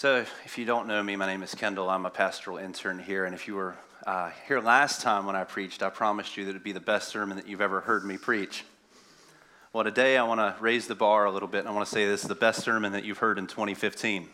[0.00, 1.90] So, if you don't know me, my name is Kendall.
[1.90, 3.24] I'm a pastoral intern here.
[3.24, 3.74] And if you were
[4.06, 6.78] uh, here last time when I preached, I promised you that it would be the
[6.78, 8.64] best sermon that you've ever heard me preach.
[9.72, 11.92] Well, today I want to raise the bar a little bit, and I want to
[11.92, 14.28] say this is the best sermon that you've heard in 2015.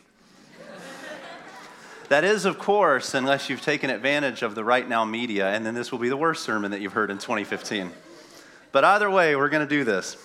[2.11, 5.91] that is, of course, unless you've taken advantage of the RightNow Media, and then this
[5.91, 7.91] will be the worst sermon that you've heard in 2015.
[8.71, 10.19] But either way, we're going to do this.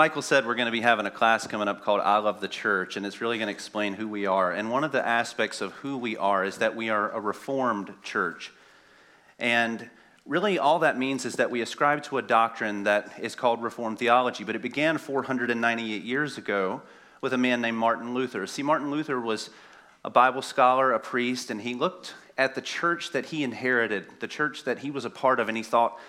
[0.00, 2.48] Michael said we're going to be having a class coming up called I Love the
[2.48, 4.50] Church, and it's really going to explain who we are.
[4.50, 7.92] And one of the aspects of who we are is that we are a reformed
[8.02, 8.50] church.
[9.38, 9.90] And
[10.24, 13.98] really, all that means is that we ascribe to a doctrine that is called Reformed
[13.98, 16.80] theology, but it began 498 years ago
[17.20, 18.46] with a man named Martin Luther.
[18.46, 19.50] See, Martin Luther was
[20.02, 24.28] a Bible scholar, a priest, and he looked at the church that he inherited, the
[24.28, 26.00] church that he was a part of, and he thought,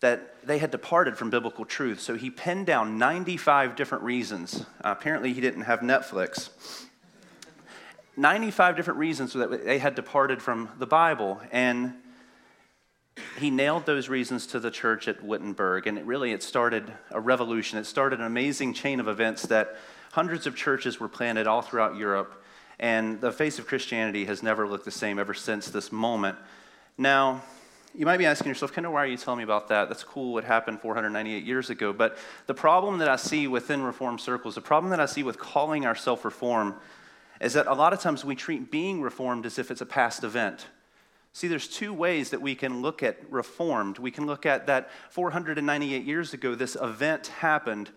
[0.00, 2.00] that they had departed from biblical truth.
[2.00, 4.62] So he penned down 95 different reasons.
[4.82, 6.50] Uh, apparently, he didn't have Netflix.
[8.16, 11.40] 95 different reasons that they had departed from the Bible.
[11.52, 11.94] And
[13.38, 15.86] he nailed those reasons to the church at Wittenberg.
[15.86, 17.78] And it really, it started a revolution.
[17.78, 19.76] It started an amazing chain of events that
[20.12, 22.42] hundreds of churches were planted all throughout Europe.
[22.78, 26.38] And the face of Christianity has never looked the same ever since this moment.
[26.96, 27.42] Now,
[27.94, 29.88] you might be asking yourself, Kendall, why are you telling me about that?
[29.88, 31.92] That's cool, what happened 498 years ago.
[31.92, 35.38] But the problem that I see within Reform circles, the problem that I see with
[35.38, 36.76] calling ourselves Reform,
[37.40, 40.22] is that a lot of times we treat being Reformed as if it's a past
[40.24, 40.68] event.
[41.32, 43.98] See, there's two ways that we can look at Reformed.
[43.98, 47.90] We can look at that 498 years ago, this event happened,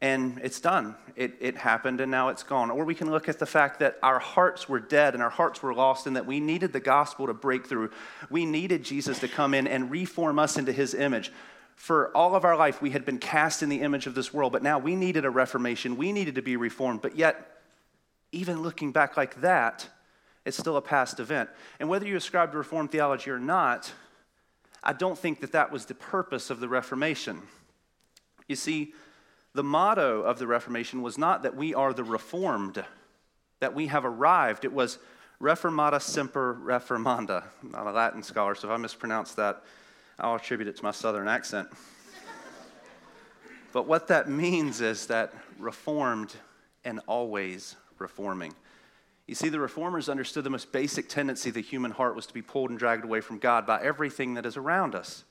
[0.00, 0.94] and it's done.
[1.16, 2.70] It, it happened and now it's gone.
[2.70, 5.62] Or we can look at the fact that our hearts were dead and our hearts
[5.62, 7.90] were lost and that we needed the gospel to break through.
[8.30, 11.32] We needed Jesus to come in and reform us into his image.
[11.74, 14.52] For all of our life, we had been cast in the image of this world,
[14.52, 15.96] but now we needed a reformation.
[15.96, 17.02] We needed to be reformed.
[17.02, 17.58] But yet,
[18.30, 19.88] even looking back like that,
[20.44, 21.50] it's still a past event.
[21.78, 23.92] And whether you ascribe to Reformed theology or not,
[24.82, 27.42] I don't think that that was the purpose of the Reformation.
[28.48, 28.94] You see,
[29.54, 32.84] the motto of the Reformation was not that we are the Reformed,
[33.60, 34.64] that we have arrived.
[34.64, 34.98] It was
[35.40, 37.44] Reformata Semper Reformanda.
[37.62, 39.62] I'm not a Latin scholar, so if I mispronounce that,
[40.18, 41.68] I'll attribute it to my southern accent.
[43.72, 46.34] but what that means is that reformed
[46.84, 48.54] and always reforming.
[49.28, 52.42] You see, the reformers understood the most basic tendency the human heart was to be
[52.42, 55.24] pulled and dragged away from God by everything that is around us.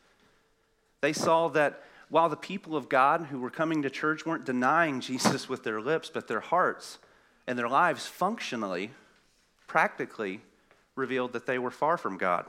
[1.02, 5.02] They saw that while the people of God who were coming to church weren't denying
[5.02, 7.00] Jesus with their lips, but their hearts
[7.46, 8.92] and their lives functionally,
[9.68, 10.42] practically
[10.96, 12.46] revealed that they were far from God.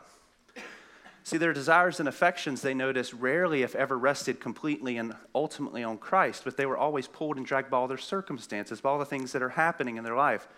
[1.24, 5.98] See, their desires and affections, they noticed, rarely, if ever, rested completely and ultimately on
[5.98, 9.04] Christ, but they were always pulled and dragged by all their circumstances, by all the
[9.04, 10.48] things that are happening in their life,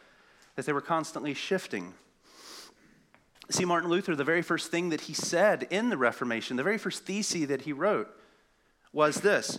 [0.55, 1.94] that they were constantly shifting.
[3.49, 6.78] See, Martin Luther, the very first thing that he said in the Reformation, the very
[6.78, 8.09] first thesis that he wrote,
[8.92, 9.58] was this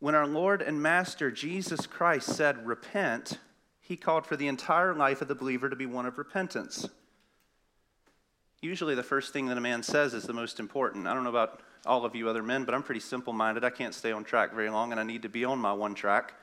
[0.00, 3.38] when our Lord and Master Jesus Christ said, Repent,
[3.80, 6.88] he called for the entire life of the believer to be one of repentance.
[8.60, 11.06] Usually, the first thing that a man says is the most important.
[11.06, 13.64] I don't know about all of you other men, but I'm pretty simple minded.
[13.64, 15.94] I can't stay on track very long, and I need to be on my one
[15.94, 16.34] track.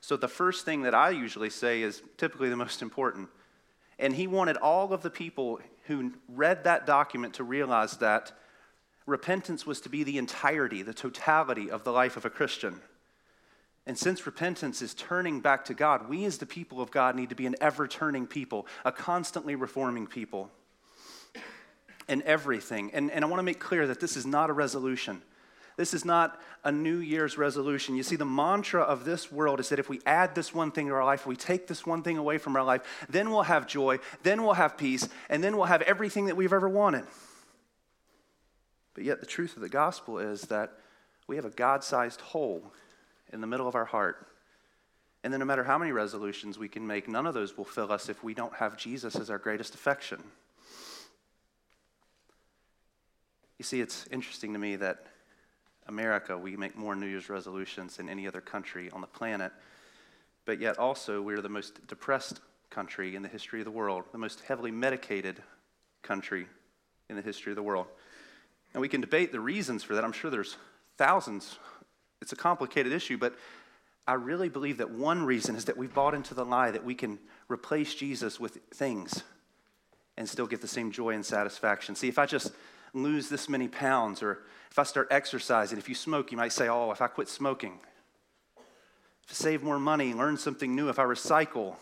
[0.00, 3.28] So, the first thing that I usually say is typically the most important.
[3.98, 8.32] And he wanted all of the people who read that document to realize that
[9.08, 12.80] repentance was to be the entirety, the totality of the life of a Christian.
[13.86, 17.30] And since repentance is turning back to God, we as the people of God need
[17.30, 20.50] to be an ever turning people, a constantly reforming people
[22.06, 22.90] in everything.
[22.92, 25.22] And, and I want to make clear that this is not a resolution.
[25.78, 27.96] This is not a New Year's resolution.
[27.96, 30.88] You see, the mantra of this world is that if we add this one thing
[30.88, 33.66] to our life, we take this one thing away from our life, then we'll have
[33.66, 37.04] joy, then we'll have peace, and then we'll have everything that we've ever wanted.
[38.98, 40.72] But yet, the truth of the gospel is that
[41.28, 42.72] we have a God sized hole
[43.32, 44.26] in the middle of our heart.
[45.22, 47.92] And then, no matter how many resolutions we can make, none of those will fill
[47.92, 50.20] us if we don't have Jesus as our greatest affection.
[53.58, 55.06] You see, it's interesting to me that
[55.86, 59.52] America, we make more New Year's resolutions than any other country on the planet,
[60.44, 64.18] but yet also we're the most depressed country in the history of the world, the
[64.18, 65.40] most heavily medicated
[66.02, 66.48] country
[67.08, 67.86] in the history of the world.
[68.74, 70.04] And we can debate the reasons for that.
[70.04, 70.56] I'm sure there's
[70.96, 71.58] thousands.
[72.20, 73.34] It's a complicated issue, but
[74.06, 76.94] I really believe that one reason is that we've bought into the lie that we
[76.94, 77.18] can
[77.48, 79.22] replace Jesus with things
[80.16, 81.94] and still get the same joy and satisfaction.
[81.94, 82.52] See, if I just
[82.94, 86.68] lose this many pounds, or if I start exercising, if you smoke, you might say,
[86.68, 87.78] Oh, if I quit smoking,
[89.28, 91.76] save more money, learn something new, if I recycle,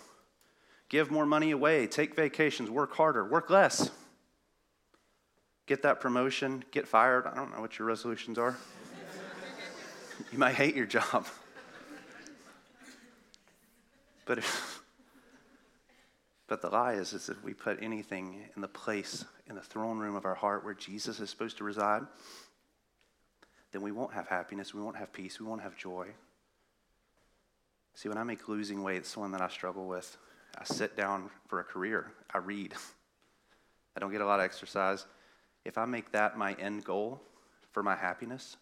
[0.88, 3.90] give more money away, take vacations, work harder, work less,
[5.66, 7.26] get that promotion, get fired.
[7.26, 8.56] I don't know what your resolutions are.
[10.32, 11.26] you might hate your job.
[14.24, 14.82] But, if,
[16.48, 19.98] but the lie is, is if we put anything in the place, in the throne
[19.98, 22.02] room of our heart where Jesus is supposed to reside,
[23.70, 26.08] then we won't have happiness, we won't have peace, we won't have joy.
[27.94, 30.16] See, when I make losing weight, it's one that I struggle with.
[30.58, 32.74] I sit down for a career, I read.
[33.96, 35.06] I don't get a lot of exercise.
[35.66, 37.20] If I make that my end goal
[37.72, 38.56] for my happiness,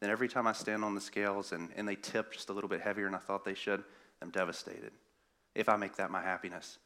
[0.00, 2.68] then every time I stand on the scales and, and they tip just a little
[2.68, 3.82] bit heavier than I thought they should,
[4.20, 4.92] I'm devastated.
[5.54, 6.78] If I make that my happiness,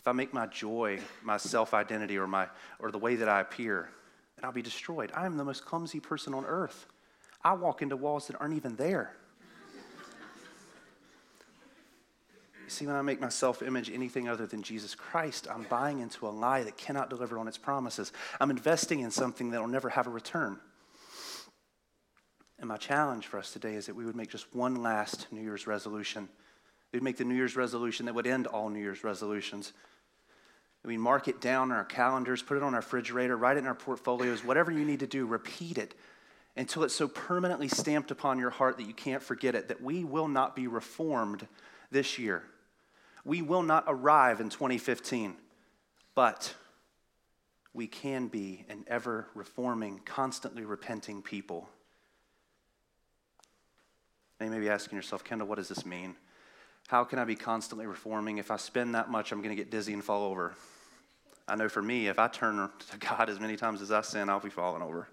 [0.00, 2.48] if I make my joy my self identity or, my,
[2.80, 3.88] or the way that I appear,
[4.36, 5.12] then I'll be destroyed.
[5.14, 6.86] I am the most clumsy person on earth.
[7.44, 9.14] I walk into walls that aren't even there.
[12.66, 16.00] You see, when I make my self image anything other than Jesus Christ, I'm buying
[16.00, 18.10] into a lie that cannot deliver on its promises.
[18.40, 20.58] I'm investing in something that will never have a return.
[22.58, 25.42] And my challenge for us today is that we would make just one last New
[25.42, 26.28] Year's resolution.
[26.92, 29.72] We'd make the New Year's resolution that would end all New Year's resolutions.
[30.84, 33.66] We mark it down on our calendars, put it on our refrigerator, write it in
[33.68, 35.94] our portfolios, whatever you need to do, repeat it
[36.56, 40.02] until it's so permanently stamped upon your heart that you can't forget it, that we
[40.02, 41.46] will not be reformed
[41.92, 42.42] this year
[43.26, 45.34] we will not arrive in 2015,
[46.14, 46.54] but
[47.74, 51.68] we can be an ever reforming, constantly repenting people.
[54.38, 56.14] Now you may be asking yourself, Kendall, what does this mean?
[56.86, 58.38] How can I be constantly reforming?
[58.38, 60.54] If I spend that much, I'm going to get dizzy and fall over.
[61.48, 64.28] I know for me, if I turn to God as many times as I sin,
[64.28, 65.08] I'll be falling over.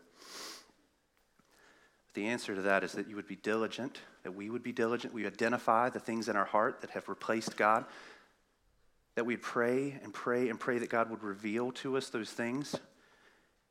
[2.14, 5.14] The answer to that is that you would be diligent, that we would be diligent.
[5.14, 7.86] We identify the things in our heart that have replaced God,
[9.16, 12.76] that we'd pray and pray and pray that God would reveal to us those things,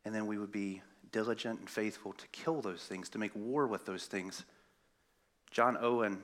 [0.05, 3.67] and then we would be diligent and faithful to kill those things, to make war
[3.67, 4.45] with those things.
[5.51, 6.23] John Owen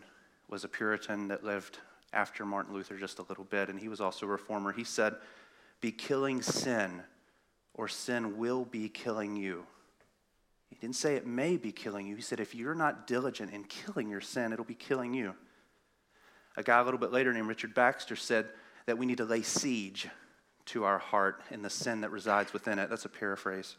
[0.49, 1.79] was a Puritan that lived
[2.13, 4.73] after Martin Luther just a little bit, and he was also a reformer.
[4.73, 5.15] He said,
[5.81, 7.03] Be killing sin,
[7.75, 9.67] or sin will be killing you.
[10.71, 12.17] He didn't say it may be killing you.
[12.17, 15.35] He said, if you're not diligent in killing your sin, it'll be killing you.
[16.57, 18.49] A guy a little bit later named Richard Baxter said
[18.87, 20.09] that we need to lay siege
[20.67, 22.91] to our heart and the sin that resides within it.
[22.91, 23.77] That's a paraphrase.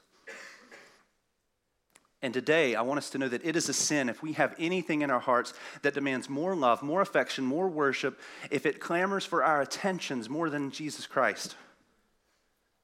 [2.22, 4.54] And today, I want us to know that it is a sin if we have
[4.60, 5.54] anything in our hearts
[5.84, 8.20] that demands more love, more affection, more worship,
[8.52, 11.56] if it clamors for our attentions more than Jesus Christ.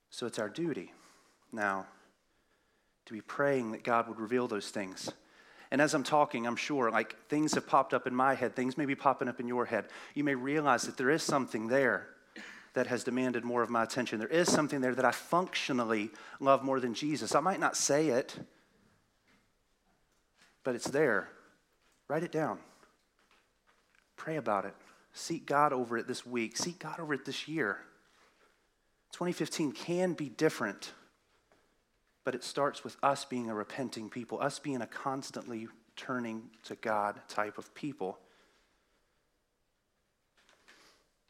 [0.10, 0.94] So it's our duty
[1.52, 1.88] now
[3.06, 5.12] to be praying that God would reveal those things.
[5.72, 8.78] And as I'm talking, I'm sure like things have popped up in my head, things
[8.78, 9.86] may be popping up in your head.
[10.14, 12.08] You may realize that there is something there
[12.74, 14.20] that has demanded more of my attention.
[14.20, 17.34] There is something there that I functionally love more than Jesus.
[17.34, 18.38] I might not say it,
[20.64, 21.30] but it's there.
[22.08, 22.60] Write it down.
[24.18, 24.74] Pray about it.
[25.14, 26.58] Seek God over it this week.
[26.58, 27.80] Seek God over it this year.
[29.14, 30.92] 2015 can be different
[32.26, 36.76] but it starts with us being a repenting people, us being a constantly turning to
[36.76, 38.18] God type of people.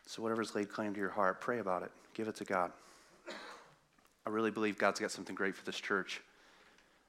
[0.08, 1.92] So, whatever's laid claim to your heart, pray about it.
[2.14, 2.72] Give it to God.
[4.26, 6.22] I really believe God's got something great for this church.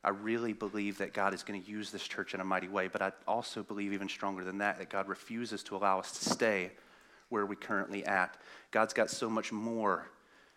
[0.03, 2.89] I really believe that God is going to use this church in a mighty way,
[2.89, 6.31] but I also believe, even stronger than that, that God refuses to allow us to
[6.31, 6.73] stay
[7.29, 8.37] where we currently at.
[8.71, 10.09] God's got so much more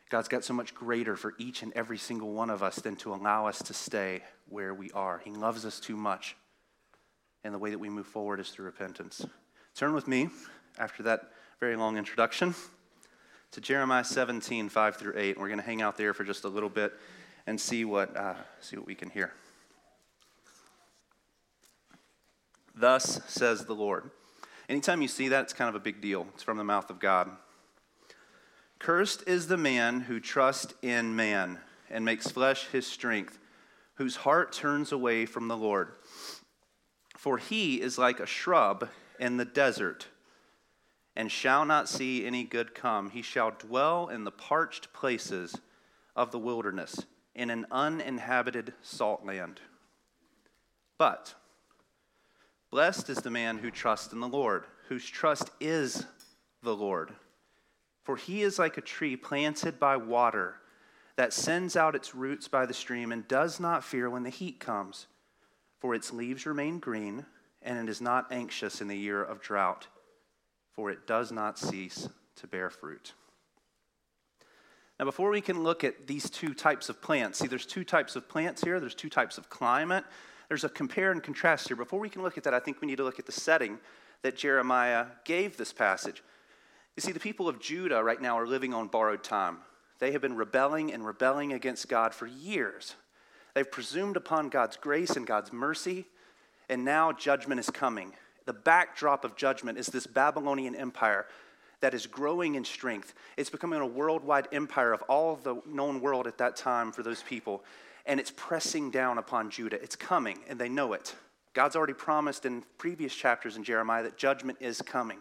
[0.09, 3.13] God's got so much greater for each and every single one of us than to
[3.13, 5.21] allow us to stay where we are.
[5.23, 6.35] He loves us too much.
[7.43, 9.23] And the way that we move forward is through repentance.
[9.75, 10.29] Turn with me,
[10.79, 12.55] after that very long introduction,
[13.51, 15.39] to Jeremiah 17, 5 through 8.
[15.39, 16.93] We're going to hang out there for just a little bit
[17.45, 19.31] and see what, uh, see what we can hear.
[22.75, 24.09] Thus says the Lord.
[24.67, 26.27] Anytime you see that, it's kind of a big deal.
[26.33, 27.29] It's from the mouth of God.
[28.79, 31.59] Cursed is the man who trusts in man
[31.89, 33.37] and makes flesh his strength,
[33.95, 35.91] whose heart turns away from the Lord.
[37.17, 38.87] For he is like a shrub
[39.19, 40.07] in the desert
[41.19, 43.09] and shall not see any good come.
[43.09, 45.53] He shall dwell in the parched places
[46.15, 47.05] of the wilderness,
[47.35, 49.59] in an uninhabited salt land.
[50.97, 51.35] But
[52.71, 56.05] blessed is the man who trusts in the Lord, whose trust is
[56.63, 57.13] the Lord.
[58.03, 60.55] For he is like a tree planted by water
[61.15, 64.59] that sends out its roots by the stream and does not fear when the heat
[64.59, 65.07] comes,
[65.79, 67.25] for its leaves remain green,
[67.61, 69.87] and it is not anxious in the year of drought,
[70.73, 73.13] for it does not cease to bear fruit.
[74.97, 78.15] Now, before we can look at these two types of plants, see, there's two types
[78.15, 80.03] of plants here, there's two types of climate.
[80.49, 81.77] There's a compare and contrast here.
[81.77, 83.77] Before we can look at that, I think we need to look at the setting
[84.23, 86.23] that Jeremiah gave this passage.
[86.95, 89.59] You see, the people of Judah right now are living on borrowed time.
[89.99, 92.95] They have been rebelling and rebelling against God for years.
[93.53, 96.05] They've presumed upon God's grace and God's mercy,
[96.69, 98.13] and now judgment is coming.
[98.45, 101.25] The backdrop of judgment is this Babylonian empire
[101.81, 103.13] that is growing in strength.
[103.37, 107.03] It's becoming a worldwide empire of all of the known world at that time for
[107.03, 107.63] those people.
[108.05, 109.81] And it's pressing down upon Judah.
[109.81, 111.15] It's coming, and they know it.
[111.53, 115.19] God's already promised in previous chapters in Jeremiah that judgment is coming.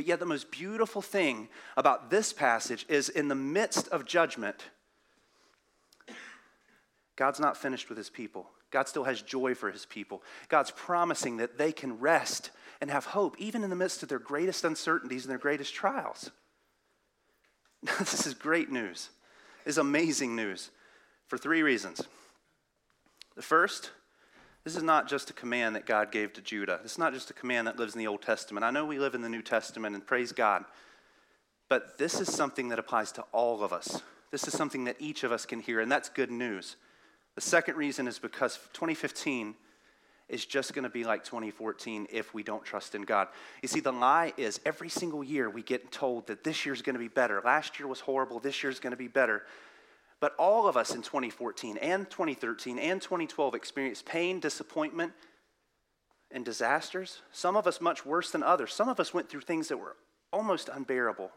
[0.00, 4.56] But yet, the most beautiful thing about this passage is in the midst of judgment,
[7.16, 8.48] God's not finished with his people.
[8.70, 10.22] God still has joy for his people.
[10.48, 14.18] God's promising that they can rest and have hope, even in the midst of their
[14.18, 16.30] greatest uncertainties and their greatest trials.
[17.82, 19.10] Now, this is great news.
[19.66, 20.70] This is amazing news
[21.26, 22.00] for three reasons.
[23.36, 23.90] The first,
[24.64, 26.80] this is not just a command that God gave to Judah.
[26.82, 28.64] This is not just a command that lives in the Old Testament.
[28.64, 30.64] I know we live in the New Testament and praise God,
[31.68, 34.02] but this is something that applies to all of us.
[34.30, 36.76] This is something that each of us can hear, and that's good news.
[37.34, 39.54] The second reason is because 2015
[40.28, 43.28] is just going to be like 2014 if we don't trust in God.
[43.62, 46.94] You see, the lie is every single year we get told that this year's going
[46.94, 47.42] to be better.
[47.44, 49.42] Last year was horrible, this year's going to be better.
[50.20, 55.12] But all of us in 2014 and 2013 and 2012 experienced pain, disappointment,
[56.30, 57.22] and disasters.
[57.32, 58.72] Some of us much worse than others.
[58.72, 59.96] Some of us went through things that were
[60.32, 61.30] almost unbearable.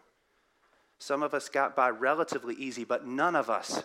[0.99, 3.83] Some of us got by relatively easy, but none of us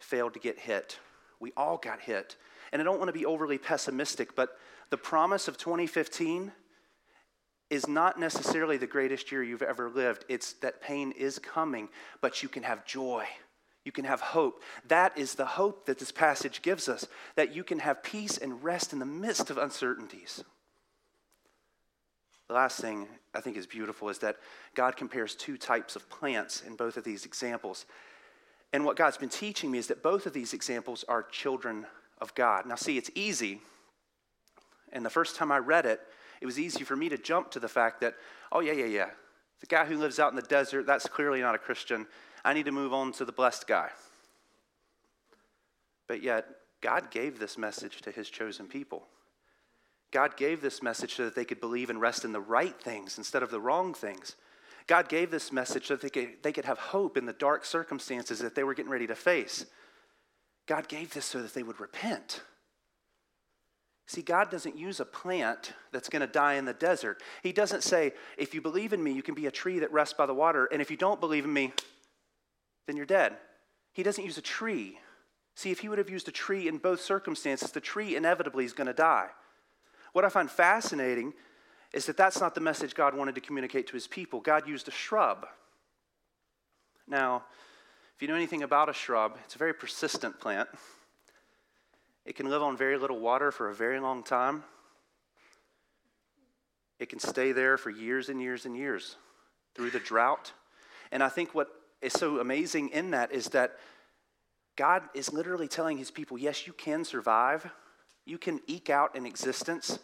[0.00, 0.98] failed to get hit.
[1.40, 2.36] We all got hit.
[2.72, 4.58] And I don't want to be overly pessimistic, but
[4.90, 6.52] the promise of 2015
[7.70, 10.24] is not necessarily the greatest year you've ever lived.
[10.28, 11.88] It's that pain is coming,
[12.20, 13.26] but you can have joy.
[13.84, 14.62] You can have hope.
[14.88, 18.62] That is the hope that this passage gives us, that you can have peace and
[18.64, 20.42] rest in the midst of uncertainties.
[22.48, 24.36] The last thing I think is beautiful is that
[24.74, 27.86] God compares two types of plants in both of these examples.
[28.72, 31.86] And what God's been teaching me is that both of these examples are children
[32.20, 32.66] of God.
[32.66, 33.60] Now, see, it's easy.
[34.92, 36.00] And the first time I read it,
[36.40, 38.14] it was easy for me to jump to the fact that,
[38.52, 39.10] oh, yeah, yeah, yeah.
[39.60, 42.06] The guy who lives out in the desert, that's clearly not a Christian.
[42.44, 43.90] I need to move on to the blessed guy.
[46.06, 46.46] But yet,
[46.80, 49.06] God gave this message to his chosen people.
[50.10, 53.18] God gave this message so that they could believe and rest in the right things
[53.18, 54.36] instead of the wrong things.
[54.86, 57.64] God gave this message so that they could, they could have hope in the dark
[57.64, 59.64] circumstances that they were getting ready to face.
[60.66, 62.42] God gave this so that they would repent.
[64.06, 67.22] See, God doesn't use a plant that's going to die in the desert.
[67.42, 70.14] He doesn't say, if you believe in me, you can be a tree that rests
[70.14, 71.72] by the water, and if you don't believe in me,
[72.86, 73.36] then you're dead.
[73.92, 74.98] He doesn't use a tree.
[75.54, 78.72] See, if he would have used a tree in both circumstances, the tree inevitably is
[78.72, 79.28] going to die.
[80.12, 81.32] What I find fascinating
[81.92, 84.40] is that that's not the message God wanted to communicate to his people.
[84.40, 85.46] God used a shrub.
[87.06, 87.44] Now,
[88.16, 90.68] if you know anything about a shrub, it's a very persistent plant.
[92.24, 94.64] It can live on very little water for a very long time.
[96.98, 99.16] It can stay there for years and years and years
[99.74, 100.52] through the drought.
[101.12, 101.68] And I think what
[102.04, 103.76] is so amazing in that is that
[104.76, 107.70] God is literally telling his people yes, you can survive,
[108.24, 109.98] you can eke out an existence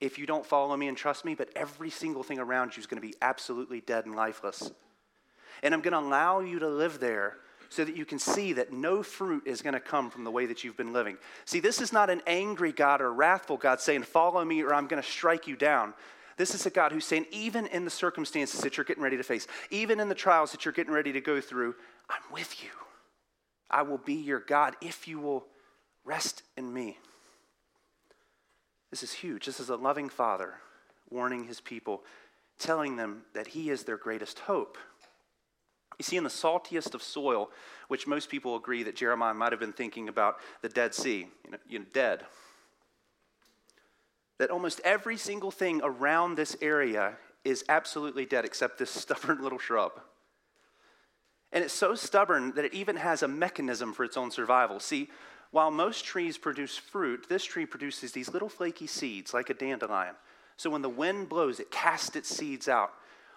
[0.00, 2.86] if you don't follow me and trust me, but every single thing around you is
[2.86, 4.70] going to be absolutely dead and lifeless.
[5.62, 7.36] And I'm going to allow you to live there
[7.70, 10.46] so that you can see that no fruit is going to come from the way
[10.46, 11.16] that you've been living.
[11.44, 14.86] See, this is not an angry God or wrathful God saying, Follow me or I'm
[14.86, 15.94] going to strike you down.
[16.36, 19.22] This is a God who's saying, even in the circumstances that you're getting ready to
[19.22, 21.74] face, even in the trials that you're getting ready to go through,
[22.08, 22.70] I'm with you.
[23.70, 25.46] I will be your God if you will
[26.04, 26.98] rest in me.
[28.90, 29.46] This is huge.
[29.46, 30.54] This is a loving father
[31.10, 32.02] warning his people,
[32.58, 34.76] telling them that he is their greatest hope.
[35.98, 37.50] You see, in the saltiest of soil,
[37.88, 41.50] which most people agree that Jeremiah might have been thinking about the Dead Sea, you
[41.52, 42.24] know, you know dead.
[44.38, 49.58] That almost every single thing around this area is absolutely dead except this stubborn little
[49.58, 49.92] shrub.
[51.52, 54.80] And it's so stubborn that it even has a mechanism for its own survival.
[54.80, 55.08] See,
[55.52, 60.16] while most trees produce fruit, this tree produces these little flaky seeds like a dandelion.
[60.56, 62.92] So when the wind blows, it casts its seeds out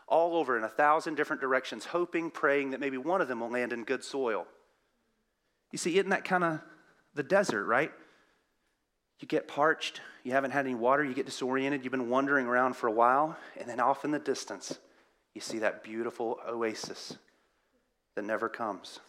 [0.07, 3.51] all over in a thousand different directions, hoping, praying that maybe one of them will
[3.51, 4.47] land in good soil.
[5.71, 6.61] You see, isn't that kind of
[7.13, 7.91] the desert, right?
[9.19, 12.75] You get parched, you haven't had any water, you get disoriented, you've been wandering around
[12.75, 14.77] for a while, and then off in the distance,
[15.33, 17.17] you see that beautiful oasis
[18.15, 18.99] that never comes.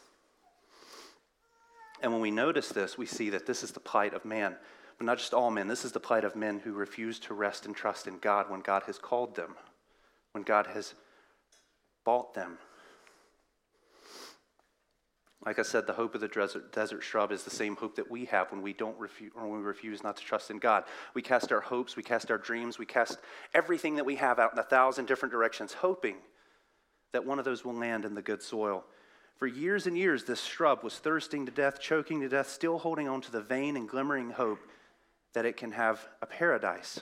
[2.00, 4.56] And when we notice this, we see that this is the plight of man.
[4.98, 7.66] But not just all men, this is the plight of men who refuse to rest
[7.66, 9.54] and trust in God when God has called them,
[10.32, 10.94] when God has
[12.04, 12.58] bought them.
[15.46, 18.10] Like I said, the hope of the desert, desert shrub is the same hope that
[18.10, 20.84] we have when we don't refuse, or when we refuse not to trust in God.
[21.14, 23.18] We cast our hopes, we cast our dreams, we cast
[23.54, 26.16] everything that we have out in a thousand different directions, hoping
[27.12, 28.84] that one of those will land in the good soil.
[29.36, 33.08] For years and years, this shrub was thirsting to death, choking to death, still holding
[33.08, 34.58] on to the vain and glimmering hope
[35.34, 37.00] that it can have a paradise.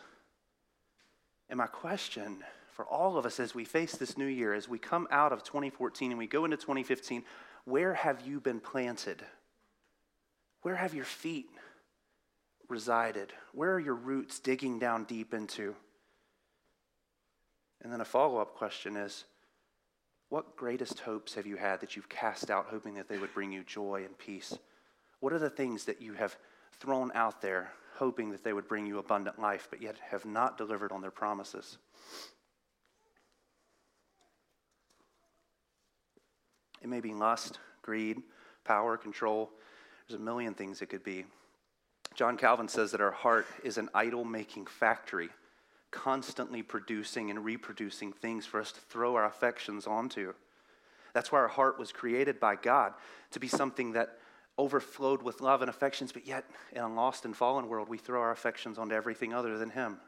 [1.48, 2.44] And my question
[2.76, 5.42] for all of us as we face this new year, as we come out of
[5.42, 7.24] 2014 and we go into 2015,
[7.64, 9.24] where have you been planted?
[10.60, 11.46] Where have your feet
[12.68, 13.32] resided?
[13.54, 15.74] Where are your roots digging down deep into?
[17.80, 19.24] And then a follow up question is
[20.28, 23.52] what greatest hopes have you had that you've cast out, hoping that they would bring
[23.52, 24.58] you joy and peace?
[25.20, 26.36] What are the things that you have
[26.78, 30.58] thrown out there, hoping that they would bring you abundant life, but yet have not
[30.58, 31.78] delivered on their promises?
[36.86, 38.22] It may be lust, greed,
[38.62, 39.50] power, control.
[40.06, 41.24] There's a million things it could be.
[42.14, 45.30] John Calvin says that our heart is an idol making factory
[45.90, 50.32] constantly producing and reproducing things for us to throw our affections onto.
[51.12, 52.92] That's why our heart was created by God
[53.32, 54.18] to be something that
[54.56, 58.20] overflowed with love and affections, but yet in a lost and fallen world, we throw
[58.20, 59.98] our affections onto everything other than Him.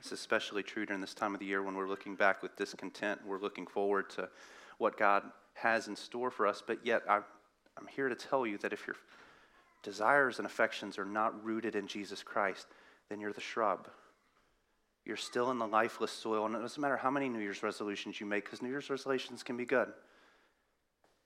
[0.00, 3.20] It's especially true during this time of the year when we're looking back with discontent.
[3.26, 4.30] We're looking forward to
[4.78, 7.16] what God has in store for us, but yet I,
[7.76, 8.96] I'm here to tell you that if you're
[9.82, 12.66] desires and affections are not rooted in Jesus Christ,
[13.10, 13.88] then you're the shrub.
[15.04, 16.46] You're still in the lifeless soil.
[16.46, 19.42] And it doesn't matter how many New Year's resolutions you make, because New Year's resolutions
[19.42, 19.88] can be good.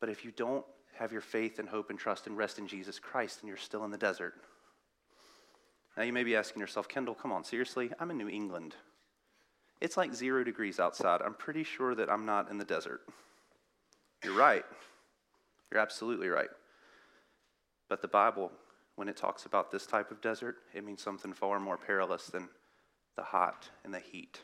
[0.01, 0.65] But if you don't
[0.99, 3.85] have your faith and hope and trust and rest in Jesus Christ, then you're still
[3.85, 4.35] in the desert.
[5.97, 7.91] Now you may be asking yourself, Kendall, come on, seriously?
[8.01, 8.75] I'm in New England.
[9.81, 11.21] It's like zero degrees outside.
[11.23, 13.03] I'm pretty sure that I'm not in the desert.
[14.25, 14.65] You're right.
[15.71, 16.49] You're absolutely right.
[17.89, 18.51] But the Bible,
[18.97, 22.49] when it talks about this type of desert, it means something far more perilous than
[23.17, 24.41] the hot and the heat.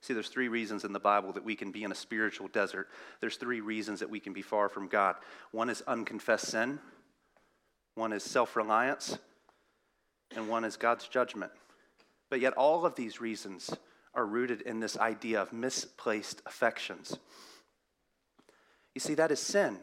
[0.00, 2.88] See, there's three reasons in the Bible that we can be in a spiritual desert.
[3.20, 5.16] There's three reasons that we can be far from God.
[5.50, 6.78] One is unconfessed sin,
[7.94, 9.18] one is self reliance,
[10.34, 11.52] and one is God's judgment.
[12.30, 13.70] But yet, all of these reasons
[14.14, 17.16] are rooted in this idea of misplaced affections.
[18.94, 19.78] You see, that is sin.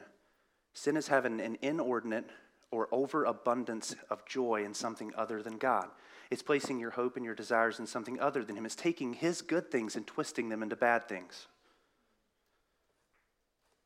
[0.73, 2.29] Sin is having an inordinate
[2.69, 5.87] or overabundance of joy in something other than God.
[6.29, 8.65] It's placing your hope and your desires in something other than Him.
[8.65, 11.47] It's taking His good things and twisting them into bad things.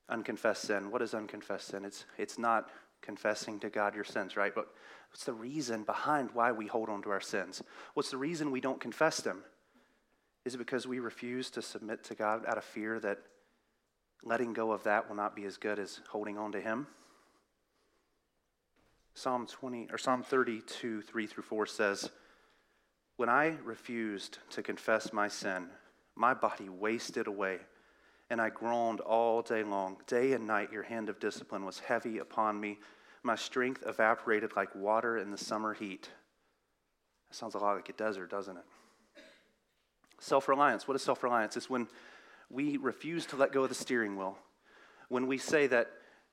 [0.08, 0.90] Unconfessed sin.
[0.90, 1.86] What is unconfessed sin?
[1.86, 2.70] It's, it's not
[3.02, 4.56] confessing to God your sins, right?
[4.56, 4.70] But
[5.10, 7.62] what's the reason behind why we hold on to our sins?
[7.94, 9.44] What's the reason we don't confess them?
[10.46, 13.20] Is it because we refuse to submit to God out of fear that
[14.24, 16.88] letting go of that will not be as good as holding on to him.
[19.14, 22.10] Psalm 20 or Psalm 32, 3 through 4 says,
[23.18, 25.68] When I refused to confess my sin,
[26.16, 27.60] my body wasted away,
[28.30, 29.98] and I groaned all day long.
[30.08, 32.80] Day and night your hand of discipline was heavy upon me.
[33.24, 36.10] My strength evaporated like water in the summer heat.
[37.30, 38.64] That sounds a lot like a desert, doesn't it?
[40.20, 40.88] Self reliance.
[40.88, 41.58] What is self reliance?
[41.58, 41.88] It's when
[42.50, 44.38] we refuse to let go of the steering wheel,
[45.08, 45.92] when we say that,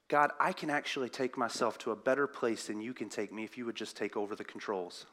[0.09, 3.45] God, I can actually take myself to a better place than you can take me
[3.45, 5.07] if you would just take over the controls.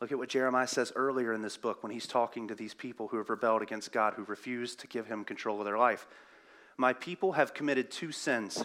[0.00, 3.08] Look at what Jeremiah says earlier in this book when he's talking to these people
[3.08, 6.06] who have rebelled against God, who refused to give him control of their life.
[6.76, 8.64] My people have committed two sins.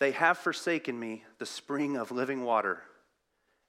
[0.00, 2.82] They have forsaken me, the spring of living water,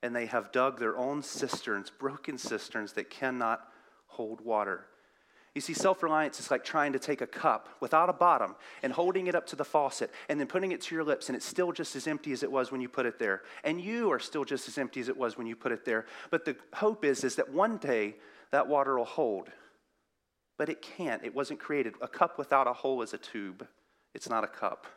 [0.02, 3.68] and they have dug their own cisterns, broken cisterns that cannot
[4.08, 4.86] hold water.
[5.54, 8.94] You see, self reliance is like trying to take a cup without a bottom and
[8.94, 11.46] holding it up to the faucet and then putting it to your lips, and it's
[11.46, 13.42] still just as empty as it was when you put it there.
[13.66, 16.06] And you are still just as empty as it was when you put it there.
[16.30, 18.16] But the hope is, is that one day
[18.52, 19.50] that water will hold.
[20.58, 21.26] But it can't.
[21.26, 21.96] It wasn't created.
[22.02, 23.68] A cup without a hole is a tube,
[24.14, 24.88] it's not a cup.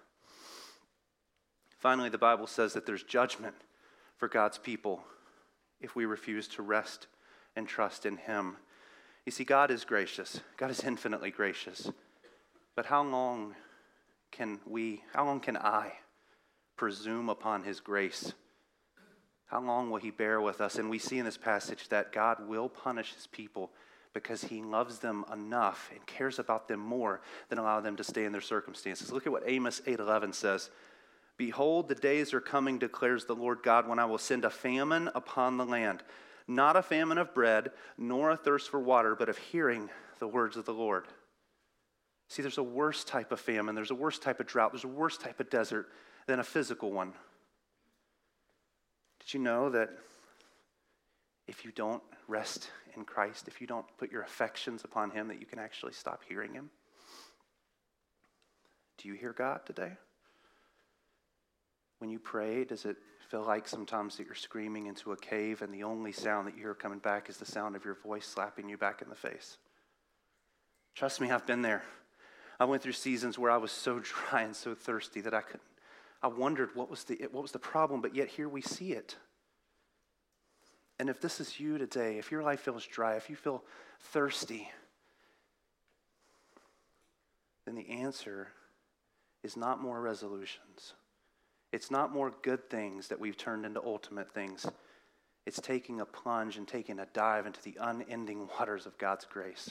[1.84, 3.54] Finally, the Bible says that there's judgment
[4.16, 5.04] for God's people
[5.82, 7.08] if we refuse to rest
[7.56, 8.56] and trust in Him.
[9.26, 11.90] You see, God is gracious, God is infinitely gracious.
[12.74, 13.54] But how long
[14.32, 15.92] can we, how long can I
[16.78, 18.32] presume upon his grace?
[19.44, 20.76] How long will he bear with us?
[20.76, 23.70] And we see in this passage that God will punish his people
[24.14, 27.20] because he loves them enough and cares about them more
[27.50, 29.12] than allow them to stay in their circumstances.
[29.12, 30.70] Look at what Amos 8:11 says.
[31.36, 35.10] Behold, the days are coming, declares the Lord God, when I will send a famine
[35.14, 36.02] upon the land,
[36.46, 40.56] not a famine of bread, nor a thirst for water, but of hearing the words
[40.56, 41.06] of the Lord.
[42.28, 44.88] See, there's a worse type of famine, there's a worse type of drought, there's a
[44.88, 45.88] worse type of desert
[46.26, 47.12] than a physical one.
[49.20, 49.90] Did you know that
[51.46, 55.40] if you don't rest in Christ, if you don't put your affections upon Him, that
[55.40, 56.70] you can actually stop hearing Him?
[58.98, 59.92] Do you hear God today?
[62.04, 62.98] When you pray, does it
[63.30, 66.60] feel like sometimes that you're screaming into a cave and the only sound that you
[66.60, 69.56] hear coming back is the sound of your voice slapping you back in the face?
[70.94, 71.82] Trust me, I've been there.
[72.60, 75.62] I went through seasons where I was so dry and so thirsty that I couldn't.
[76.22, 79.16] I wondered what was the what was the problem, but yet here we see it.
[80.98, 83.64] And if this is you today, if your life feels dry, if you feel
[83.98, 84.68] thirsty,
[87.64, 88.48] then the answer
[89.42, 90.92] is not more resolutions.
[91.74, 94.64] It's not more good things that we've turned into ultimate things.
[95.44, 99.70] It's taking a plunge and taking a dive into the unending waters of God's grace.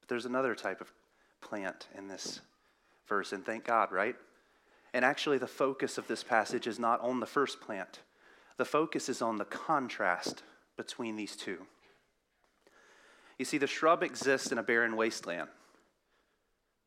[0.00, 0.90] But there's another type of
[1.42, 2.40] plant in this
[3.06, 4.16] verse, and thank God, right?
[4.94, 8.00] And actually, the focus of this passage is not on the first plant,
[8.56, 10.42] the focus is on the contrast
[10.78, 11.58] between these two.
[13.38, 15.50] You see, the shrub exists in a barren wasteland,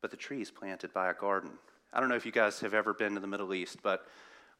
[0.02, 1.52] but the tree is planted by a garden.
[1.92, 4.06] I don't know if you guys have ever been to the Middle East, but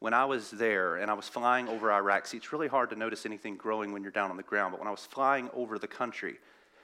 [0.00, 2.96] when I was there and I was flying over Iraq, see, it's really hard to
[2.96, 5.78] notice anything growing when you're down on the ground, but when I was flying over
[5.78, 6.38] the country,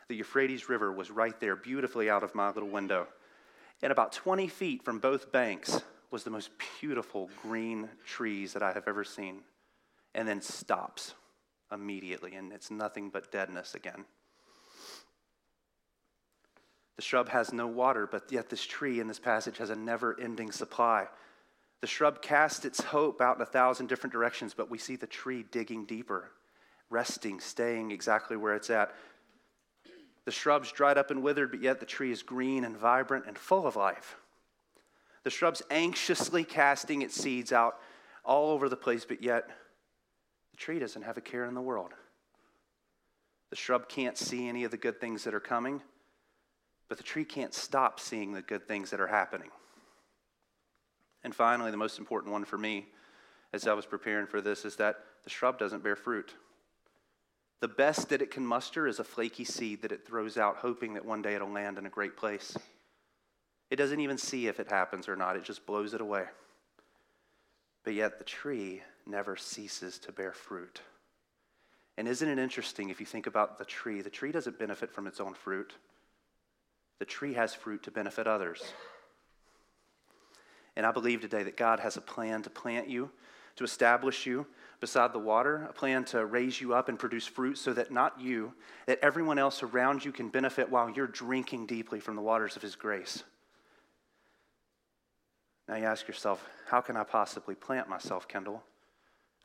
[0.08, 3.08] the Euphrates River was right there, beautifully out of my little window.
[3.82, 8.72] And about 20 feet from both banks was the most beautiful green trees that I
[8.72, 9.40] have ever seen,
[10.14, 11.14] and then stops
[11.72, 14.04] immediately, and it's nothing but deadness again.
[16.96, 20.18] The shrub has no water, but yet this tree in this passage has a never
[20.18, 21.06] ending supply.
[21.82, 25.06] The shrub casts its hope out in a thousand different directions, but we see the
[25.06, 26.30] tree digging deeper,
[26.88, 28.94] resting, staying exactly where it's at.
[30.24, 33.38] The shrub's dried up and withered, but yet the tree is green and vibrant and
[33.38, 34.16] full of life.
[35.22, 37.78] The shrub's anxiously casting its seeds out
[38.24, 39.48] all over the place, but yet
[40.50, 41.92] the tree doesn't have a care in the world.
[43.50, 45.82] The shrub can't see any of the good things that are coming.
[46.88, 49.50] But the tree can't stop seeing the good things that are happening.
[51.24, 52.86] And finally, the most important one for me
[53.52, 56.34] as I was preparing for this is that the shrub doesn't bear fruit.
[57.60, 60.94] The best that it can muster is a flaky seed that it throws out, hoping
[60.94, 62.56] that one day it'll land in a great place.
[63.70, 66.24] It doesn't even see if it happens or not, it just blows it away.
[67.82, 70.80] But yet the tree never ceases to bear fruit.
[71.96, 74.02] And isn't it interesting if you think about the tree?
[74.02, 75.72] The tree doesn't benefit from its own fruit
[76.98, 78.62] the tree has fruit to benefit others.
[80.76, 83.10] And I believe today that God has a plan to plant you,
[83.56, 84.46] to establish you
[84.80, 88.20] beside the water, a plan to raise you up and produce fruit so that not
[88.20, 88.52] you,
[88.86, 92.62] that everyone else around you can benefit while you're drinking deeply from the waters of
[92.62, 93.24] His grace.
[95.68, 98.62] Now you ask yourself, how can I possibly plant myself, Kendall?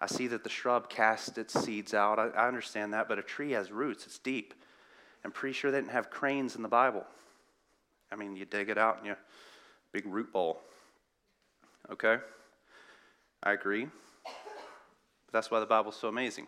[0.01, 2.19] I see that the shrub casts its seeds out.
[2.19, 4.53] I, I understand that, but a tree has roots, it's deep.
[5.23, 7.05] I'm pretty sure they didn't have cranes in the Bible.
[8.11, 9.15] I mean, you dig it out and you
[9.93, 10.61] big root ball.
[11.91, 12.17] Okay?
[13.43, 13.85] I agree.
[14.23, 16.47] But that's why the Bible's so amazing.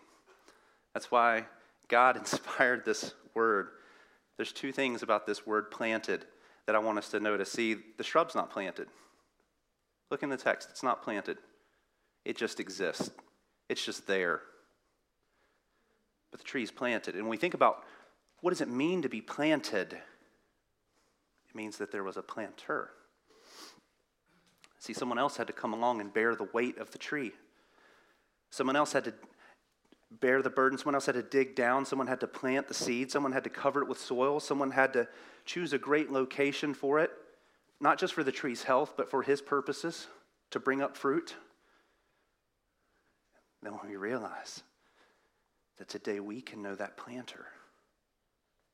[0.93, 1.45] That's why
[1.87, 3.69] God inspired this word.
[4.37, 6.25] There's two things about this word planted
[6.65, 7.51] that I want us to notice.
[7.51, 8.87] See, the shrub's not planted.
[10.09, 11.37] Look in the text, it's not planted.
[12.25, 13.11] It just exists.
[13.69, 14.41] It's just there.
[16.31, 17.15] But the tree's planted.
[17.15, 17.83] And when we think about
[18.41, 19.97] what does it mean to be planted?
[21.53, 22.89] Means that there was a planter.
[24.79, 27.31] See, someone else had to come along and bear the weight of the tree.
[28.49, 29.13] Someone else had to
[30.19, 30.77] bear the burden.
[30.77, 31.85] Someone else had to dig down.
[31.85, 33.11] Someone had to plant the seed.
[33.11, 34.39] Someone had to cover it with soil.
[34.39, 35.07] Someone had to
[35.45, 37.11] choose a great location for it,
[37.79, 40.07] not just for the tree's health, but for his purposes
[40.51, 41.35] to bring up fruit.
[43.61, 44.63] Then when we realize
[45.77, 47.45] that today we can know that planter.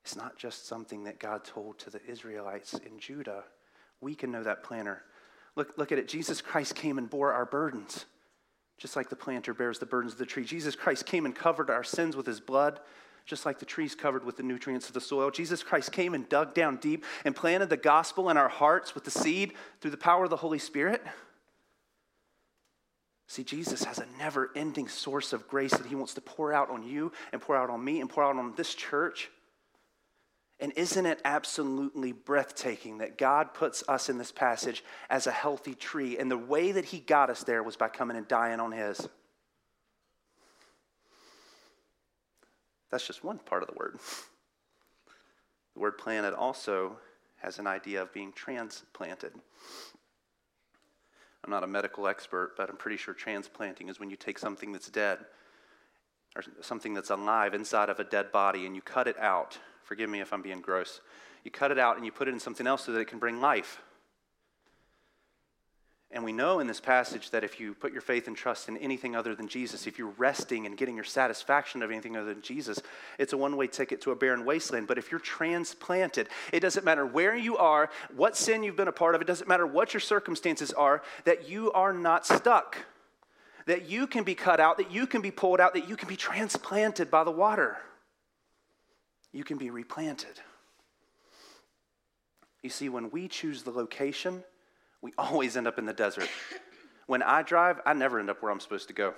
[0.10, 3.43] It's not just something that God told to the Israelites in Judah.
[4.02, 5.04] We can know that planter.
[5.56, 6.08] Look, look at it.
[6.08, 8.06] Jesus Christ came and bore our burdens,
[8.80, 10.45] just like the planter bears the burdens of the tree.
[10.45, 12.80] Jesus Christ came and covered our sins with his blood,
[13.28, 15.30] just like the tree's covered with the nutrients of the soil.
[15.30, 19.04] Jesus Christ came and dug down deep and planted the gospel in our hearts with
[19.04, 21.04] the seed through the power of the Holy Spirit.
[23.28, 26.72] See, Jesus has a never ending source of grace that he wants to pour out
[26.72, 29.30] on you and pour out on me and pour out on this church.
[30.62, 35.74] And isn't it absolutely breathtaking that God puts us in this passage as a healthy
[35.74, 36.17] tree?
[36.17, 39.08] And the way that He got us there was by coming and dying on His.
[42.91, 44.00] That's just one part of the word.
[45.76, 46.98] The word planted also
[47.38, 49.32] has an idea of being transplanted.
[51.41, 54.74] I'm not a medical expert, but I'm pretty sure transplanting is when you take something
[54.74, 55.19] that's dead
[56.36, 59.58] or something that's alive inside of a dead body and you cut it out
[59.89, 61.02] Forgive me if I'm being gross.
[61.43, 63.17] You cut it out and you put it in something else so that it can
[63.17, 63.82] bring life.
[66.12, 68.78] And we know in this passage that if you put your faith and trust in
[68.78, 72.43] anything other than Jesus, if you're resting and getting your satisfaction of anything other than
[72.43, 72.80] Jesus,
[73.17, 74.88] it's a one way ticket to a barren wasteland.
[74.88, 78.91] But if you're transplanted, it doesn't matter where you are, what sin you've been a
[78.91, 82.78] part of, it doesn't matter what your circumstances are, that you are not stuck.
[83.65, 86.08] That you can be cut out, that you can be pulled out, that you can
[86.08, 87.80] be transplanted by the water
[89.31, 90.39] you can be replanted.
[92.61, 94.43] You see, when we choose the location,
[95.01, 96.29] we always end up in the desert.
[97.07, 99.13] When I drive, I never end up where I'm supposed to go.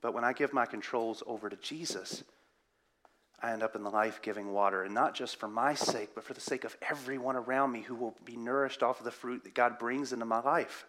[0.00, 2.22] But when I give my controls over to Jesus,
[3.42, 4.82] I end up in the life giving water.
[4.84, 7.94] And not just for my sake, but for the sake of everyone around me who
[7.94, 10.86] will be nourished off of the fruit that God brings into my life.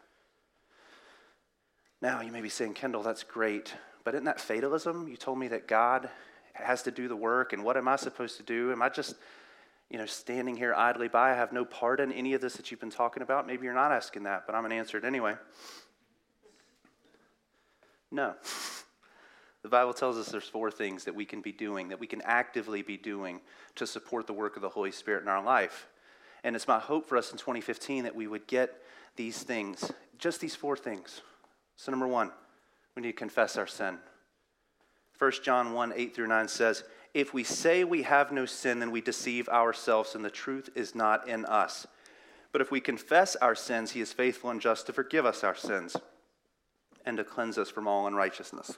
[2.02, 3.74] Now, you may be saying, Kendall, that's great.
[4.04, 5.08] But isn't that fatalism?
[5.08, 6.10] You told me that God
[6.54, 8.72] has to do the work and what am I supposed to do?
[8.72, 9.16] Am I just,
[9.90, 11.32] you know, standing here idly by?
[11.32, 13.48] I have no part in any of this that you've been talking about.
[13.48, 15.36] Maybe you're not asking that, but I'm going to answer it anyway.
[18.12, 18.34] No.
[19.62, 22.22] The Bible tells us there's four things that we can be doing, that we can
[22.24, 23.42] actively be doing
[23.76, 25.88] to support the work of the Holy Spirit in our life.
[26.44, 28.82] And it's my hope for us in 2015 that we would get
[29.18, 31.22] these things, just these four things.
[31.76, 32.32] So, number one,
[32.96, 33.98] we need to confess our sin.
[35.20, 38.90] 1 John 1 8 through 9 says, If we say we have no sin, then
[38.90, 41.86] we deceive ourselves, and the truth is not in us.
[42.52, 45.56] But if we confess our sins, he is faithful and just to forgive us our
[45.56, 45.96] sins
[47.06, 48.78] and to cleanse us from all unrighteousness.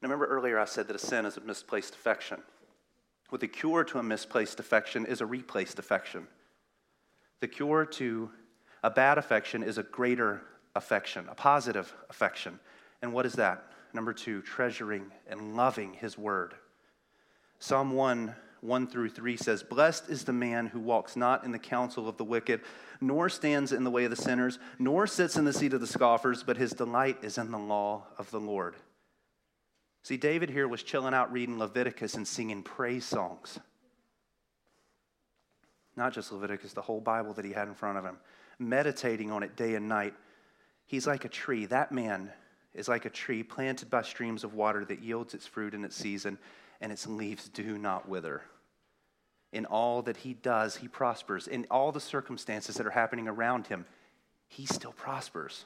[0.00, 2.42] Now, remember earlier I said that a sin is a misplaced affection.
[3.30, 6.28] Well, the cure to a misplaced affection is a replaced affection.
[7.40, 8.30] The cure to
[8.82, 10.42] a bad affection is a greater
[10.76, 12.60] affection, a positive affection.
[13.04, 13.66] And what is that?
[13.92, 16.54] Number two, treasuring and loving his word.
[17.58, 21.58] Psalm 1 1 through 3 says, Blessed is the man who walks not in the
[21.58, 22.62] counsel of the wicked,
[23.02, 25.86] nor stands in the way of the sinners, nor sits in the seat of the
[25.86, 28.74] scoffers, but his delight is in the law of the Lord.
[30.02, 33.60] See, David here was chilling out reading Leviticus and singing praise songs.
[35.94, 38.16] Not just Leviticus, the whole Bible that he had in front of him,
[38.58, 40.14] meditating on it day and night.
[40.86, 41.66] He's like a tree.
[41.66, 42.32] That man
[42.74, 45.96] is like a tree planted by streams of water that yields its fruit in its
[45.96, 46.38] season,
[46.80, 48.42] and its leaves do not wither.
[49.52, 51.46] In all that he does, he prospers.
[51.46, 53.86] In all the circumstances that are happening around him,
[54.48, 55.64] he still prospers.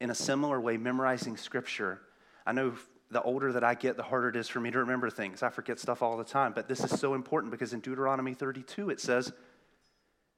[0.00, 2.00] In a similar way, memorizing scripture,
[2.46, 2.74] I know
[3.10, 5.42] the older that I get, the harder it is for me to remember things.
[5.42, 8.90] I forget stuff all the time, but this is so important because in Deuteronomy 32
[8.90, 9.32] it says,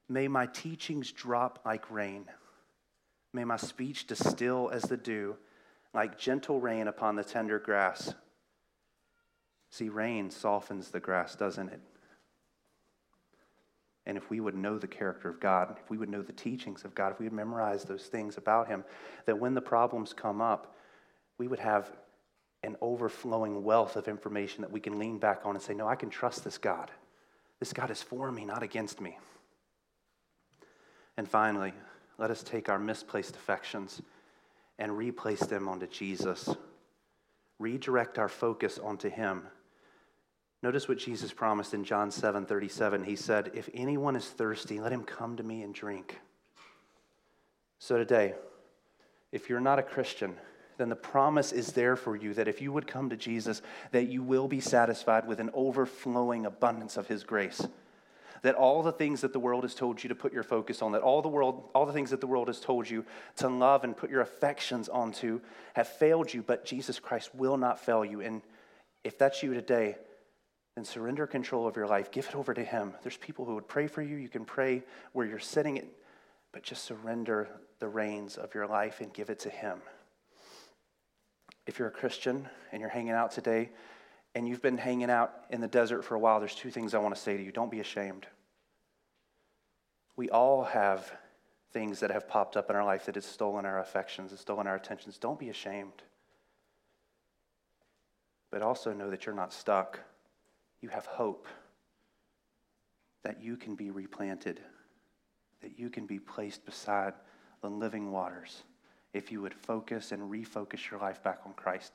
[0.09, 2.25] May my teachings drop like rain
[3.33, 5.37] May my speech distill as the dew,
[5.95, 8.15] like gentle rain upon the tender grass.
[9.71, 11.81] See, rain softens the grass, doesn't it?
[14.07, 16.85] And if we would know the character of God, if we would know the teachings
[16.85, 18.85] of God, if we would memorize those things about Him,
[19.27, 20.75] that when the problems come up,
[21.37, 21.93] we would have
[22.63, 25.95] an overflowing wealth of information that we can lean back on and say, No, I
[25.95, 26.91] can trust this God.
[27.61, 29.19] This God is for me, not against me.
[31.19, 31.75] And finally,
[32.19, 34.03] let us take our misplaced affections
[34.79, 36.49] and replace them onto Jesus.
[37.59, 39.45] Redirect our focus onto Him.
[40.63, 43.05] Notice what Jesus promised in John 7 37.
[43.05, 46.19] He said, If anyone is thirsty, let him come to me and drink.
[47.79, 48.35] So today,
[49.31, 50.35] if you're not a Christian,
[50.77, 54.09] then the promise is there for you that if you would come to Jesus, that
[54.09, 57.67] you will be satisfied with an overflowing abundance of his grace
[58.43, 60.93] that all the things that the world has told you to put your focus on,
[60.93, 63.05] that all the world, all the things that the world has told you
[63.37, 65.41] to love and put your affections onto
[65.75, 68.21] have failed you, but Jesus Christ will not fail you.
[68.21, 68.43] And
[69.05, 69.97] if that's you today,
[70.75, 72.13] then surrender control of your life.
[72.13, 72.95] Give it over to Him.
[73.03, 74.17] There's people who would pray for you.
[74.17, 75.83] You can pray where you're sitting,
[76.53, 77.49] but just surrender
[77.81, 79.79] the reins of your life and give it to Him.
[81.67, 83.71] If you're a Christian and you're hanging out today,
[84.39, 86.99] and you've been hanging out in the desert for a while, there's two things I
[86.99, 87.51] want to say to you.
[87.51, 88.25] Don't be ashamed.
[90.15, 91.13] We all have
[91.73, 94.69] things that have popped up in our life that has stolen our affections, has stolen
[94.69, 95.19] our attentions.
[95.19, 96.05] Don't be ashamed.
[98.53, 99.99] But also know that you're not stuck.
[100.83, 101.49] You have hope
[103.25, 104.61] that you can be replanted,
[105.63, 107.15] that you can be placed beside
[107.61, 108.63] the living waters
[109.13, 111.93] if you would focus and refocus your life back on Christ.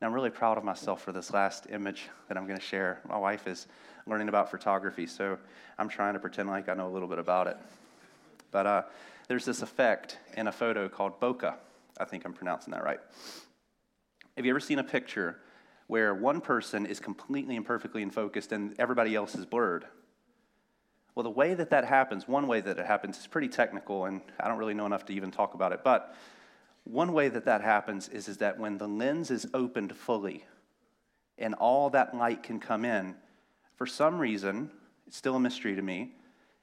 [0.00, 3.00] Now, I'm really proud of myself for this last image that I'm going to share.
[3.08, 3.66] My wife is
[4.06, 5.38] learning about photography, so
[5.78, 7.56] I'm trying to pretend like I know a little bit about it.
[8.50, 8.82] But uh,
[9.28, 11.54] there's this effect in a photo called bokeh.
[11.98, 13.00] I think I'm pronouncing that right.
[14.36, 15.38] Have you ever seen a picture
[15.86, 19.86] where one person is completely and perfectly in focus and everybody else is blurred?
[21.14, 24.20] Well, the way that that happens, one way that it happens is pretty technical, and
[24.40, 25.84] I don't really know enough to even talk about it.
[25.84, 26.14] But
[26.84, 30.44] one way that that happens is, is that when the lens is opened fully
[31.38, 33.14] and all that light can come in,
[33.74, 34.70] for some reason,
[35.06, 36.12] it's still a mystery to me,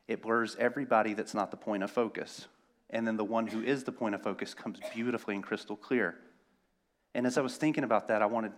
[0.07, 2.47] it blurs everybody that's not the point of focus.
[2.89, 6.15] And then the one who is the point of focus comes beautifully and crystal clear.
[7.13, 8.53] And as I was thinking about that, I wanted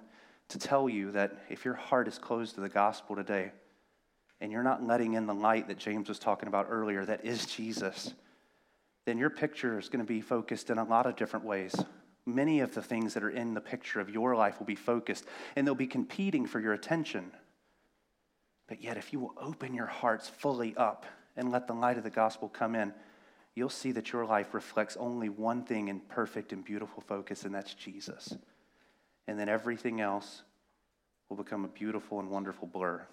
[0.49, 3.51] to tell you that if your heart is closed to the gospel today,
[4.41, 7.45] and you're not letting in the light that James was talking about earlier, that is
[7.45, 8.13] Jesus,
[9.05, 11.75] then your picture is going to be focused in a lot of different ways.
[12.25, 15.25] Many of the things that are in the picture of your life will be focused,
[15.55, 17.31] and they'll be competing for your attention.
[18.67, 22.03] But yet, if you will open your hearts fully up and let the light of
[22.03, 22.93] the gospel come in,
[23.55, 27.53] you'll see that your life reflects only one thing in perfect and beautiful focus, and
[27.53, 28.33] that's Jesus.
[29.27, 30.43] And then everything else
[31.29, 33.05] will become a beautiful and wonderful blur.